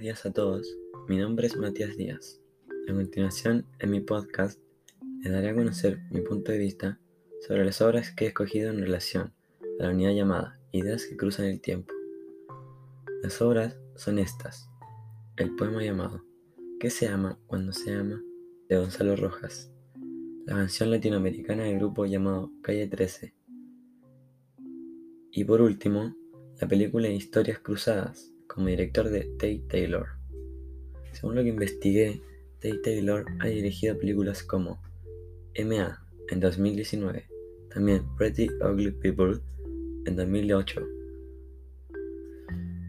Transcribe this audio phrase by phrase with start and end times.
[0.00, 0.66] días a todos.
[1.06, 2.40] Mi nombre es Matías Díaz.
[2.88, 4.58] A continuación, en mi podcast,
[5.20, 6.98] les daré a conocer mi punto de vista
[7.46, 9.34] sobre las obras que he escogido en relación
[9.78, 11.92] a la unidad llamada Ideas que cruzan el tiempo.
[13.22, 14.70] Las obras son estas.
[15.36, 16.24] El poema llamado
[16.80, 18.22] ¿Qué se ama cuando se ama?
[18.68, 19.70] de Gonzalo Rojas.
[20.46, 23.34] La canción latinoamericana del grupo llamado Calle 13.
[25.32, 26.16] Y por último,
[26.60, 30.06] la película Historias Cruzadas como director de Tate Taylor.
[31.12, 32.22] Según lo que investigué,
[32.60, 34.82] Tate Taylor ha dirigido películas como
[35.54, 36.04] M.A.
[36.28, 37.26] en 2019,
[37.72, 39.40] también Pretty Ugly People
[40.06, 40.86] en 2008.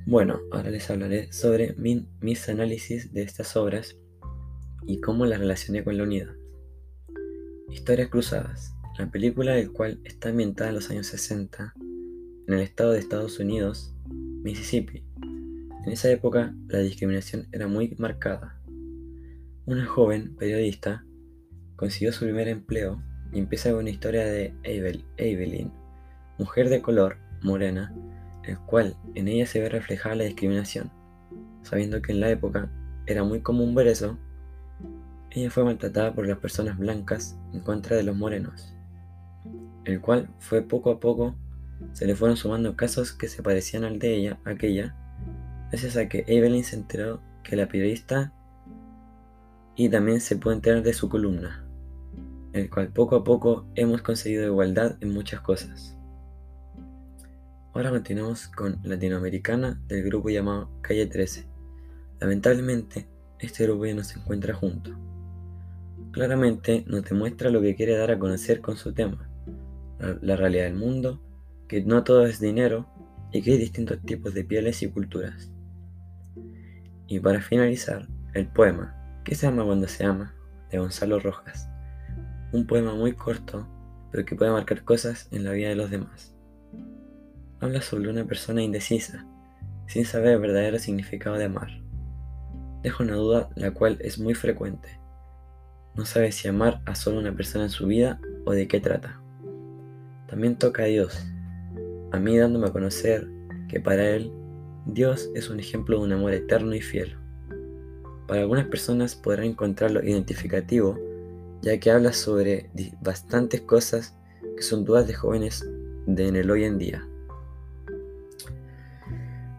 [0.07, 3.97] Bueno, ahora les hablaré sobre mis análisis de estas obras
[4.85, 6.35] y cómo las relacioné con la unidad.
[7.71, 11.73] Historias Cruzadas, la película del cual está ambientada en los años 60
[12.47, 13.93] en el estado de Estados Unidos,
[14.43, 15.03] Mississippi,
[15.85, 18.59] en esa época la discriminación era muy marcada.
[19.67, 21.05] Una joven periodista
[21.75, 25.71] consiguió su primer empleo y empieza con una historia de Evelyn,
[26.39, 27.93] mujer de color, morena,
[28.43, 30.91] el cual en ella se ve reflejada la discriminación.
[31.61, 32.71] Sabiendo que en la época
[33.05, 34.17] era muy común ver eso,
[35.29, 38.73] ella fue maltratada por las personas blancas en contra de los morenos,
[39.83, 41.35] el cual fue poco a poco
[41.91, 44.95] se le fueron sumando casos que se parecían al de ella, aquella,
[45.69, 48.33] gracias a que Evelyn se enteró que la periodista
[49.75, 51.65] y también se puede enterar de su columna,
[52.53, 55.95] el cual poco a poco hemos conseguido igualdad en muchas cosas.
[57.73, 61.45] Ahora continuamos con Latinoamericana del grupo llamado Calle 13.
[62.21, 63.05] Lamentablemente,
[63.39, 64.91] este grupo ya no se encuentra junto.
[66.11, 69.29] Claramente nos demuestra lo que quiere dar a conocer con su tema,
[70.21, 71.21] la realidad del mundo,
[71.67, 72.87] que no todo es dinero
[73.33, 75.51] y que hay distintos tipos de pieles y culturas.
[77.07, 78.95] Y para finalizar, el poema
[79.25, 80.35] ¿Qué se ama cuando se ama?
[80.69, 81.67] de Gonzalo Rojas.
[82.51, 83.67] Un poema muy corto,
[84.11, 86.35] pero que puede marcar cosas en la vida de los demás.
[87.59, 89.25] Habla sobre una persona indecisa,
[89.87, 91.69] sin saber el verdadero significado de amar.
[92.83, 94.99] Deja una duda la cual es muy frecuente.
[95.95, 99.19] No sabe si amar a solo una persona en su vida o de qué trata.
[100.27, 101.25] También toca a Dios,
[102.11, 103.27] a mí dándome a conocer
[103.69, 104.31] que para Él
[104.85, 107.17] Dios es un ejemplo de un amor eterno y fiel.
[108.27, 110.99] Para algunas personas podrán encontrarlo identificativo,
[111.63, 112.69] ya que habla sobre
[113.01, 114.15] bastantes cosas
[114.55, 115.67] que son dudas de jóvenes
[116.05, 117.03] de en el hoy en día.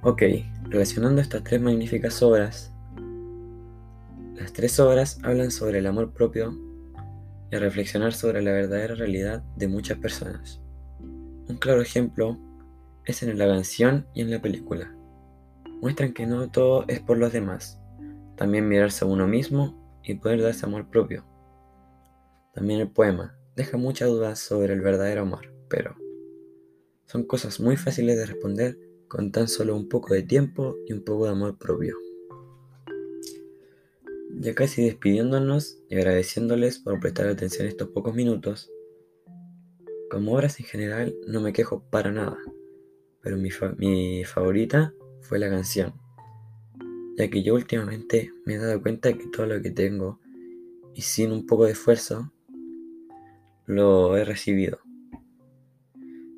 [0.02, 0.22] Ok,
[0.68, 2.72] relacionando estas tres magníficas obras,
[4.36, 6.56] las tres obras hablan sobre el amor propio
[7.50, 10.60] y a reflexionar sobre la verdadera realidad de muchas personas.
[11.00, 12.38] Un claro ejemplo
[13.04, 14.95] es en la canción y en la película
[15.80, 17.78] muestran que no todo es por los demás,
[18.36, 21.24] también mirarse a uno mismo y poder darse amor propio.
[22.54, 25.96] También el poema deja muchas dudas sobre el verdadero amor, pero
[27.06, 28.78] son cosas muy fáciles de responder
[29.08, 31.96] con tan solo un poco de tiempo y un poco de amor propio.
[34.38, 38.70] Ya casi despidiéndonos y agradeciéndoles por prestar atención estos pocos minutos,
[40.10, 42.36] como obras en general no me quejo para nada,
[43.22, 44.92] pero mi, mi favorita
[45.26, 45.92] fue la canción,
[47.18, 50.20] ya que yo últimamente me he dado cuenta que todo lo que tengo,
[50.94, 52.32] y sin un poco de esfuerzo,
[53.66, 54.78] lo he recibido.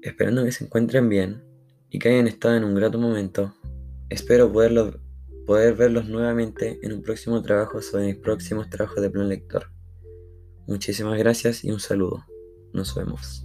[0.03, 1.43] Esperando que se encuentren bien
[1.91, 3.55] y que hayan estado en un grato momento,
[4.09, 5.01] espero poderlo,
[5.47, 9.71] poder verlos nuevamente en un próximo trabajo sobre mis próximos trabajos de plan lector.
[10.67, 12.25] Muchísimas gracias y un saludo.
[12.73, 13.45] Nos vemos.